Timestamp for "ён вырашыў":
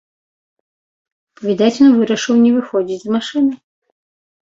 1.87-2.35